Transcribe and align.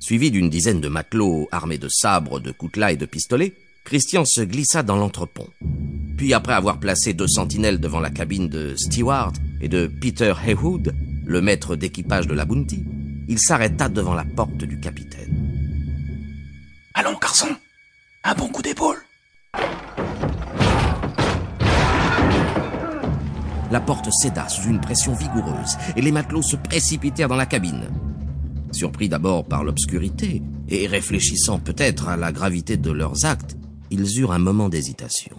Suivi 0.00 0.30
d'une 0.30 0.50
dizaine 0.50 0.80
de 0.80 0.88
matelots 0.88 1.48
armés 1.52 1.78
de 1.78 1.88
sabres, 1.88 2.40
de 2.40 2.52
coutelas 2.52 2.92
et 2.92 2.96
de 2.96 3.06
pistolets, 3.06 3.54
Christian 3.84 4.24
se 4.24 4.40
glissa 4.40 4.82
dans 4.82 4.96
l'entrepont. 4.96 5.48
Puis 6.16 6.34
après 6.34 6.52
avoir 6.52 6.80
placé 6.80 7.12
deux 7.12 7.28
sentinelles 7.28 7.80
devant 7.80 8.00
la 8.00 8.10
cabine 8.10 8.48
de 8.48 8.74
Stewart 8.76 9.32
et 9.60 9.68
de 9.68 9.86
Peter 9.86 10.34
Haywood, 10.44 10.94
le 11.24 11.40
maître 11.40 11.76
d'équipage 11.76 12.26
de 12.26 12.34
la 12.34 12.44
Bounty, 12.44 12.84
il 13.28 13.38
s'arrêta 13.38 13.88
devant 13.88 14.14
la 14.14 14.24
porte 14.24 14.56
du 14.56 14.80
capitaine. 14.80 15.50
Allons, 16.94 17.16
garçon, 17.20 17.48
un 18.24 18.34
bon 18.34 18.48
coup 18.48 18.62
d'épaule. 18.62 18.98
La 23.70 23.80
porte 23.80 24.10
céda 24.10 24.48
sous 24.48 24.68
une 24.68 24.80
pression 24.80 25.14
vigoureuse 25.14 25.76
et 25.94 26.02
les 26.02 26.10
matelots 26.10 26.42
se 26.42 26.56
précipitèrent 26.56 27.28
dans 27.28 27.36
la 27.36 27.46
cabine. 27.46 27.88
Surpris 28.72 29.08
d'abord 29.08 29.44
par 29.44 29.64
l'obscurité 29.64 30.42
et 30.68 30.86
réfléchissant 30.86 31.58
peut-être 31.58 32.08
à 32.08 32.16
la 32.16 32.32
gravité 32.32 32.76
de 32.76 32.90
leurs 32.90 33.24
actes, 33.24 33.56
ils 33.90 34.20
eurent 34.20 34.32
un 34.32 34.38
moment 34.38 34.68
d'hésitation. 34.68 35.36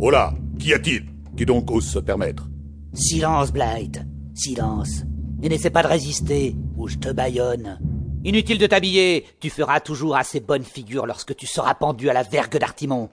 Oh 0.00 0.10
là, 0.10 0.34
qu'y 0.58 0.74
a-t-il 0.74 1.06
Qui 1.36 1.46
donc 1.46 1.70
ose 1.70 1.86
se 1.86 1.98
permettre? 1.98 2.48
Silence, 2.94 3.52
Blight. 3.52 4.00
Silence. 4.34 5.04
Et 5.42 5.48
n'essaie 5.48 5.70
pas 5.70 5.82
de 5.82 5.88
résister, 5.88 6.56
ou 6.76 6.88
je 6.88 6.96
te 6.96 7.12
baillonne. 7.12 7.78
Inutile 8.24 8.58
de 8.58 8.66
t'habiller, 8.66 9.24
tu 9.38 9.50
feras 9.50 9.80
toujours 9.80 10.16
assez 10.16 10.40
bonne 10.40 10.64
figure 10.64 11.06
lorsque 11.06 11.36
tu 11.36 11.46
seras 11.46 11.74
pendu 11.74 12.08
à 12.10 12.12
la 12.12 12.24
vergue 12.24 12.58
d'Artimon. 12.58 13.08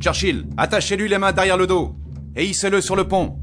Churchill, 0.00 0.46
attachez-lui 0.56 1.08
les 1.08 1.18
mains 1.18 1.32
derrière 1.32 1.56
le 1.56 1.66
dos 1.66 1.94
et 2.36 2.44
hissez-le 2.44 2.80
sur 2.80 2.96
le 2.96 3.08
pont. 3.08 3.38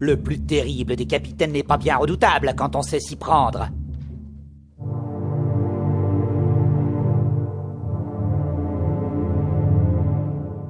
Le 0.00 0.16
plus 0.16 0.40
terrible 0.40 0.96
des 0.96 1.06
capitaines 1.06 1.52
n'est 1.52 1.62
pas 1.62 1.76
bien 1.76 1.98
redoutable 1.98 2.54
quand 2.56 2.74
on 2.74 2.82
sait 2.82 3.00
s'y 3.00 3.16
prendre. 3.16 3.68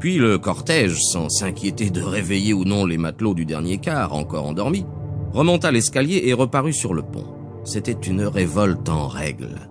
Puis 0.01 0.17
le 0.17 0.39
cortège, 0.39 0.99
sans 0.99 1.29
s'inquiéter 1.29 1.91
de 1.91 2.01
réveiller 2.01 2.55
ou 2.55 2.65
non 2.65 2.87
les 2.87 2.99
matelots 2.99 3.35
du 3.35 3.45
dernier 3.45 3.79
quart, 3.79 4.15
encore 4.15 4.47
endormis, 4.47 4.87
remonta 5.33 5.71
l'escalier 5.71 6.23
et 6.25 6.33
reparut 6.33 6.73
sur 6.73 6.95
le 6.95 7.03
pont. 7.03 7.27
C'était 7.65 7.93
une 7.93 8.23
révolte 8.23 8.89
en 8.89 9.07
règle. 9.07 9.69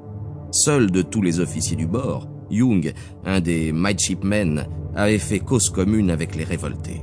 Seul 0.52 0.91
de 0.91 1.02
tous 1.02 1.23
les 1.23 1.39
officiers 1.39 1.75
du 1.75 1.87
bord, 1.87 2.27
Young, 2.52 2.93
un 3.25 3.39
des 3.39 3.71
midshipmen, 3.71 4.67
avait 4.95 5.17
fait 5.17 5.39
cause 5.39 5.69
commune 5.69 6.11
avec 6.11 6.35
les 6.35 6.43
révoltés. 6.43 7.02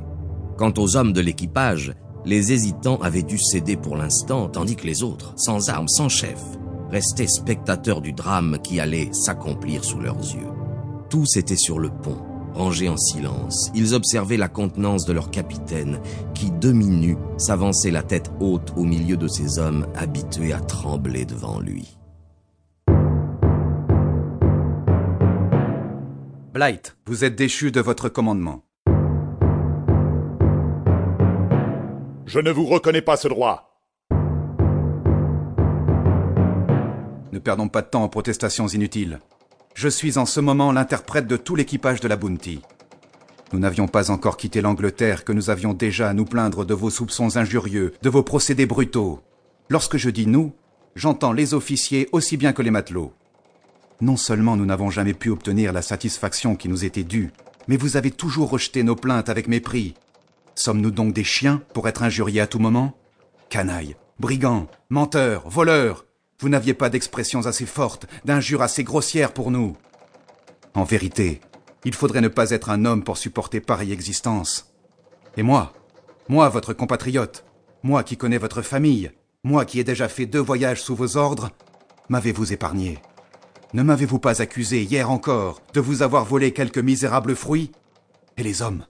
Quant 0.56 0.72
aux 0.78 0.96
hommes 0.96 1.12
de 1.12 1.20
l'équipage, 1.20 1.92
les 2.26 2.52
hésitants 2.52 2.98
avaient 3.00 3.22
dû 3.22 3.38
céder 3.38 3.76
pour 3.76 3.96
l'instant, 3.96 4.48
tandis 4.48 4.74
que 4.74 4.86
les 4.86 5.04
autres, 5.04 5.32
sans 5.36 5.70
armes, 5.70 5.88
sans 5.88 6.08
chef, 6.08 6.42
restaient 6.90 7.28
spectateurs 7.28 8.00
du 8.00 8.12
drame 8.12 8.58
qui 8.62 8.80
allait 8.80 9.10
s'accomplir 9.12 9.84
sous 9.84 10.00
leurs 10.00 10.18
yeux. 10.18 10.50
Tous 11.08 11.36
étaient 11.36 11.56
sur 11.56 11.78
le 11.78 11.88
pont, 11.88 12.18
rangés 12.52 12.88
en 12.88 12.96
silence. 12.96 13.70
Ils 13.76 13.94
observaient 13.94 14.36
la 14.36 14.48
contenance 14.48 15.04
de 15.04 15.12
leur 15.12 15.30
capitaine, 15.30 16.00
qui, 16.34 16.50
demi-nu, 16.50 17.16
s'avançait 17.38 17.92
la 17.92 18.02
tête 18.02 18.32
haute 18.40 18.72
au 18.76 18.82
milieu 18.82 19.16
de 19.16 19.28
ces 19.28 19.60
hommes 19.60 19.86
habitués 19.94 20.52
à 20.52 20.60
trembler 20.60 21.24
devant 21.24 21.60
lui. 21.60 21.96
Blight, 26.52 26.96
vous 27.06 27.22
êtes 27.22 27.36
déchu 27.36 27.70
de 27.70 27.80
votre 27.80 28.08
commandement. 28.08 28.65
Je 32.26 32.40
ne 32.40 32.50
vous 32.50 32.66
reconnais 32.66 33.02
pas 33.02 33.16
ce 33.16 33.28
droit. 33.28 33.78
Ne 37.32 37.38
perdons 37.38 37.68
pas 37.68 37.82
de 37.82 37.86
temps 37.86 38.02
en 38.02 38.08
protestations 38.08 38.66
inutiles. 38.66 39.20
Je 39.74 39.88
suis 39.88 40.18
en 40.18 40.26
ce 40.26 40.40
moment 40.40 40.72
l'interprète 40.72 41.28
de 41.28 41.36
tout 41.36 41.54
l'équipage 41.54 42.00
de 42.00 42.08
la 42.08 42.16
Bounty. 42.16 42.62
Nous 43.52 43.60
n'avions 43.60 43.86
pas 43.86 44.10
encore 44.10 44.36
quitté 44.36 44.60
l'Angleterre 44.60 45.24
que 45.24 45.32
nous 45.32 45.50
avions 45.50 45.72
déjà 45.72 46.08
à 46.08 46.14
nous 46.14 46.24
plaindre 46.24 46.64
de 46.64 46.74
vos 46.74 46.90
soupçons 46.90 47.36
injurieux, 47.36 47.94
de 48.02 48.10
vos 48.10 48.24
procédés 48.24 48.66
brutaux. 48.66 49.20
Lorsque 49.68 49.96
je 49.96 50.10
dis 50.10 50.26
nous, 50.26 50.52
j'entends 50.96 51.32
les 51.32 51.54
officiers 51.54 52.08
aussi 52.10 52.36
bien 52.36 52.52
que 52.52 52.62
les 52.62 52.72
matelots. 52.72 53.12
Non 54.00 54.16
seulement 54.16 54.56
nous 54.56 54.66
n'avons 54.66 54.90
jamais 54.90 55.14
pu 55.14 55.30
obtenir 55.30 55.72
la 55.72 55.82
satisfaction 55.82 56.56
qui 56.56 56.68
nous 56.68 56.84
était 56.84 57.04
due, 57.04 57.30
mais 57.68 57.76
vous 57.76 57.96
avez 57.96 58.10
toujours 58.10 58.50
rejeté 58.50 58.82
nos 58.82 58.96
plaintes 58.96 59.28
avec 59.28 59.46
mépris, 59.46 59.94
Sommes-nous 60.56 60.90
donc 60.90 61.12
des 61.12 61.22
chiens 61.22 61.62
pour 61.74 61.86
être 61.86 62.02
injuriés 62.02 62.40
à 62.40 62.46
tout 62.46 62.58
moment? 62.58 62.94
Canailles, 63.50 63.94
brigands, 64.18 64.66
menteurs, 64.88 65.48
voleurs 65.48 66.06
Vous 66.40 66.48
n'aviez 66.48 66.72
pas 66.72 66.88
d'expressions 66.88 67.46
assez 67.46 67.66
fortes, 67.66 68.06
d'injures 68.24 68.62
assez 68.62 68.82
grossières 68.82 69.32
pour 69.32 69.50
nous. 69.50 69.76
En 70.74 70.84
vérité, 70.84 71.42
il 71.84 71.94
faudrait 71.94 72.22
ne 72.22 72.28
pas 72.28 72.50
être 72.50 72.70
un 72.70 72.86
homme 72.86 73.04
pour 73.04 73.18
supporter 73.18 73.60
pareille 73.60 73.92
existence. 73.92 74.72
Et 75.36 75.42
moi, 75.42 75.74
moi, 76.28 76.48
votre 76.48 76.72
compatriote, 76.72 77.44
moi 77.82 78.02
qui 78.02 78.16
connais 78.16 78.38
votre 78.38 78.62
famille, 78.62 79.12
moi 79.44 79.66
qui 79.66 79.78
ai 79.78 79.84
déjà 79.84 80.08
fait 80.08 80.26
deux 80.26 80.40
voyages 80.40 80.82
sous 80.82 80.96
vos 80.96 81.18
ordres, 81.18 81.50
m'avez-vous 82.08 82.54
épargné? 82.54 82.98
Ne 83.74 83.82
m'avez-vous 83.82 84.18
pas 84.18 84.40
accusé 84.40 84.82
hier 84.82 85.10
encore 85.10 85.60
de 85.74 85.80
vous 85.80 86.00
avoir 86.00 86.24
volé 86.24 86.52
quelques 86.52 86.78
misérables 86.78 87.36
fruits? 87.36 87.72
Et 88.38 88.42
les 88.42 88.62
hommes? 88.62 88.86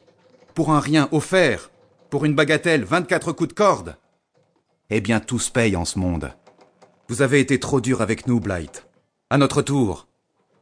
Pour 0.57 0.73
un 0.73 0.81
rien 0.81 1.07
offert, 1.13 1.71
pour 2.09 2.25
une 2.25 2.35
bagatelle, 2.35 2.83
24 2.83 3.33
coups 3.33 3.51
de 3.51 3.55
corde. 3.55 3.97
Eh 4.89 5.03
bien, 5.03 5.21
tout 5.21 5.39
se 5.39 5.51
paye 5.51 5.77
en 5.77 5.85
ce 5.85 5.99
monde. 5.99 6.33
Vous 7.09 7.21
avez 7.21 7.41
été 7.41 7.61
trop 7.61 7.83
dur 7.83 8.01
avec 8.01 8.27
nous, 8.27 8.41
Blight. 8.41 8.87
À 9.29 9.37
notre 9.37 9.61
tour, 9.61 10.09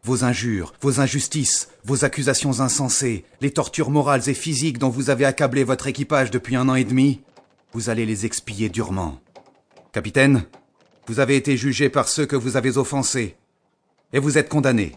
vos 0.03 0.25
injures, 0.25 0.73
vos 0.81 1.01
injustices, 1.01 1.71
vos 1.85 2.05
accusations 2.05 2.59
insensées, 2.59 3.25
les 3.41 3.53
tortures 3.53 3.91
morales 3.91 4.29
et 4.29 4.35
physiques 4.35 4.79
dont 4.79 4.89
vous 4.89 5.11
avez 5.11 5.27
accablé 5.27 5.63
votre 5.63 5.87
équipage 5.87 6.33
depuis 6.33 6.57
un 6.57 6.69
an 6.69 6.75
et 6.75 6.85
demi, 6.85 7.23
vous 7.73 7.89
allez 7.89 8.05
les 8.05 8.27
expier 8.27 8.71
durement. 8.71 9.21
Capitaine, 9.93 10.43
vous 11.07 11.21
avez 11.21 11.37
été 11.37 11.57
jugé 11.57 11.89
par 11.89 12.09
ceux 12.09 12.27
que 12.27 12.37
vous 12.37 12.57
avez 12.57 12.79
offensés. 12.79 13.37
Et 14.13 14.19
vous 14.19 14.39
êtes 14.39 14.49
condamné. 14.49 14.97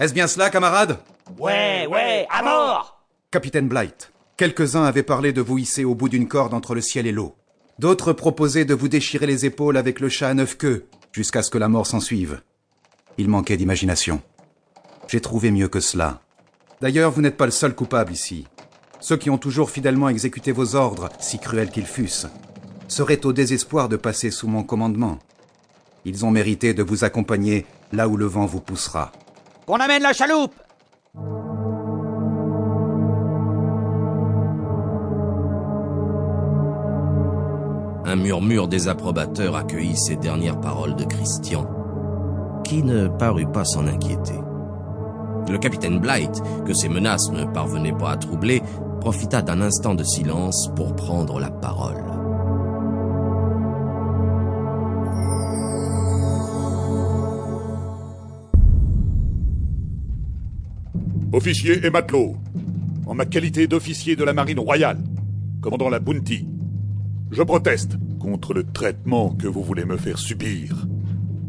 Est-ce 0.00 0.14
bien 0.14 0.26
cela, 0.26 0.50
camarade 0.50 0.98
Ouais, 1.38 1.86
ouais, 1.86 2.26
à 2.28 2.42
mort 2.42 2.94
Capitaine 3.34 3.66
Blight, 3.66 4.12
quelques-uns 4.36 4.84
avaient 4.84 5.02
parlé 5.02 5.32
de 5.32 5.40
vous 5.40 5.58
hisser 5.58 5.84
au 5.84 5.96
bout 5.96 6.08
d'une 6.08 6.28
corde 6.28 6.54
entre 6.54 6.72
le 6.72 6.80
ciel 6.80 7.04
et 7.04 7.10
l'eau. 7.10 7.34
D'autres 7.80 8.12
proposaient 8.12 8.64
de 8.64 8.74
vous 8.74 8.86
déchirer 8.86 9.26
les 9.26 9.44
épaules 9.44 9.76
avec 9.76 9.98
le 9.98 10.08
chat 10.08 10.28
à 10.28 10.34
neuf 10.34 10.56
queues, 10.56 10.86
jusqu'à 11.10 11.42
ce 11.42 11.50
que 11.50 11.58
la 11.58 11.68
mort 11.68 11.88
s'en 11.88 11.98
suive. 11.98 12.42
Il 13.18 13.28
manquait 13.28 13.56
d'imagination. 13.56 14.22
J'ai 15.08 15.20
trouvé 15.20 15.50
mieux 15.50 15.66
que 15.66 15.80
cela. 15.80 16.20
D'ailleurs, 16.80 17.10
vous 17.10 17.22
n'êtes 17.22 17.36
pas 17.36 17.46
le 17.46 17.50
seul 17.50 17.74
coupable 17.74 18.12
ici. 18.12 18.46
Ceux 19.00 19.16
qui 19.16 19.30
ont 19.30 19.36
toujours 19.36 19.68
fidèlement 19.68 20.10
exécuté 20.10 20.52
vos 20.52 20.76
ordres, 20.76 21.08
si 21.18 21.40
cruels 21.40 21.72
qu'ils 21.72 21.86
fussent, 21.86 22.28
seraient 22.86 23.26
au 23.26 23.32
désespoir 23.32 23.88
de 23.88 23.96
passer 23.96 24.30
sous 24.30 24.46
mon 24.46 24.62
commandement. 24.62 25.18
Ils 26.04 26.24
ont 26.24 26.30
mérité 26.30 26.72
de 26.72 26.84
vous 26.84 27.02
accompagner 27.02 27.66
là 27.90 28.06
où 28.06 28.16
le 28.16 28.26
vent 28.26 28.46
vous 28.46 28.60
poussera. 28.60 29.10
Qu'on 29.66 29.78
amène 29.78 30.02
la 30.02 30.12
chaloupe 30.12 30.54
Un 38.14 38.16
murmure 38.16 38.68
désapprobateur 38.68 39.56
accueillit 39.56 39.96
ces 39.96 40.14
dernières 40.14 40.60
paroles 40.60 40.94
de 40.94 41.02
Christian, 41.02 41.66
qui 42.62 42.84
ne 42.84 43.08
parut 43.08 43.50
pas 43.50 43.64
s'en 43.64 43.88
inquiéter. 43.88 44.38
Le 45.50 45.58
capitaine 45.58 45.98
Blight, 45.98 46.40
que 46.64 46.72
ces 46.74 46.88
menaces 46.88 47.28
ne 47.32 47.44
parvenaient 47.44 47.90
pas 47.90 48.12
à 48.12 48.16
troubler, 48.16 48.62
profita 49.00 49.42
d'un 49.42 49.60
instant 49.60 49.96
de 49.96 50.04
silence 50.04 50.70
pour 50.76 50.94
prendre 50.94 51.40
la 51.40 51.50
parole. 51.50 52.04
Officier 61.32 61.84
et 61.84 61.90
matelot, 61.90 62.36
en 63.08 63.14
ma 63.16 63.26
qualité 63.26 63.66
d'officier 63.66 64.14
de 64.14 64.22
la 64.22 64.32
marine 64.32 64.60
royale, 64.60 64.98
commandant 65.60 65.88
la 65.88 65.98
Bounty, 65.98 66.46
je 67.30 67.42
proteste 67.42 67.96
contre 68.18 68.54
le 68.54 68.64
traitement 68.64 69.30
que 69.30 69.46
vous 69.46 69.62
voulez 69.62 69.84
me 69.84 69.96
faire 69.96 70.18
subir. 70.18 70.86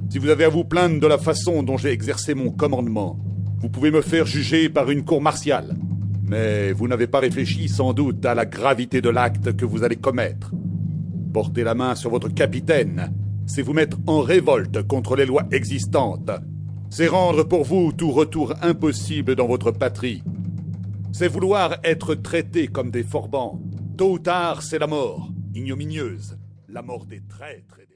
Si 0.10 0.19
vous 0.19 0.30
avez 0.30 0.45
à 0.45 0.50
vous 0.50 0.63
plaindre 0.63 1.00
de 1.00 1.07
la 1.07 1.18
façon 1.18 1.63
dont 1.63 1.77
j'ai 1.77 1.89
exercé 1.89 2.33
mon 2.33 2.51
commandement, 2.51 3.19
vous 3.60 3.69
pouvez 3.69 3.92
me 3.92 4.01
faire 4.01 4.25
juger 4.25 4.69
par 4.69 4.89
une 4.89 5.04
cour 5.04 5.22
martiale. 5.22 5.75
Mais 6.24 6.72
vous 6.72 6.88
n'avez 6.88 7.07
pas 7.07 7.19
réfléchi 7.19 7.68
sans 7.68 7.94
doute 7.94 8.25
à 8.25 8.33
la 8.33 8.45
gravité 8.45 9.01
de 9.01 9.10
l'acte 9.10 9.56
que 9.56 9.66
vous 9.66 9.83
allez 9.83 9.95
commettre. 9.95 10.51
Porter 11.33 11.63
la 11.63 11.75
main 11.75 11.95
sur 11.95 12.10
votre 12.10 12.30
capitaine, 12.30 13.12
c'est 13.45 13.62
vous 13.62 13.74
mettre 13.74 13.98
en 14.07 14.21
révolte 14.21 14.81
contre 14.88 15.16
les 15.16 15.25
lois 15.25 15.48
existantes. 15.51 16.31
C'est 16.89 17.07
rendre 17.07 17.44
pour 17.44 17.63
vous 17.63 17.92
tout 17.92 18.12
retour 18.12 18.54
impossible 18.62 19.36
dans 19.36 19.48
votre 19.48 19.71
patrie. 19.71 20.24
C'est 21.12 21.28
vouloir 21.28 21.78
être 21.83 22.16
traité 22.16 22.68
comme 22.68 22.92
des 22.92 23.04
forbans. 23.04 23.62
Tôt 23.98 24.13
ou 24.13 24.19
tard, 24.19 24.62
c'est 24.62 24.80
la 24.80 24.88
mort 24.88 25.35
ignominieuse, 25.56 26.38
la 26.68 26.81
mort 26.81 27.06
des 27.06 27.22
traîtres 27.22 27.80
et 27.80 27.86
des... 27.86 27.94